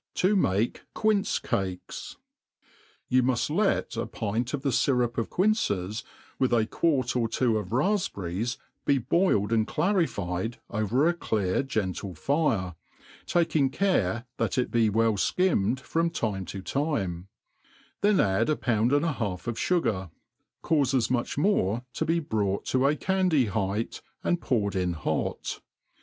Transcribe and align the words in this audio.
79 0.15 0.41
mah 0.41 1.01
^inci 1.11 1.41
Caiis. 1.43 2.15
YOtJ 3.11 3.21
muft 3.21 3.55
let 3.55 3.95
a 3.95 4.07
pint 4.07 4.51
of 4.55 4.63
the 4.63 4.71
fyrup 4.71 5.19
of 5.19 5.29
quinces, 5.29 6.03
with 6.39 6.51
a 6.51 6.65
quart 6.65 7.15
of 7.15 7.29
two 7.29 7.59
of 7.59 7.67
rtifpberries, 7.67 8.57
be 8.83 8.97
boiled 8.97 9.53
and 9.53 9.67
clarified 9.67 10.57
over 10.71 11.07
a 11.07 11.13
clear 11.13 11.61
genib 11.61 12.17
fire, 12.17 12.73
taking 13.27 13.69
care 13.69 14.25
that 14.37 14.57
it 14.57 14.71
be 14.71 14.89
well 14.89 15.13
flcimmed 15.13 15.79
from 15.79 16.09
time 16.09 16.45
to 16.45 16.63
time; 16.63 17.27
then 18.01 18.19
add 18.19 18.49
a 18.49 18.55
pound 18.55 18.91
and 18.91 19.05
a 19.05 19.11
half 19.13 19.45
of 19.45 19.53
fugar, 19.55 20.09
caufe 20.63 20.95
as 20.95 21.09
siuch 21.09 21.37
more 21.37 21.85
to 21.93 22.05
be 22.05 22.19
brought 22.19 22.65
to 22.65 22.87
a 22.87 22.95
candy 22.95 23.45
height, 23.45 24.01
and 24.23 24.41
poured 24.41 24.75
in 24.75 24.93
hot. 24.93 25.61